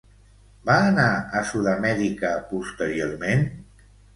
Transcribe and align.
Va 0.69 0.77
anar 0.85 1.05
a 1.41 1.43
Sud-amèrica 1.51 2.33
posteriorment? 2.55 3.49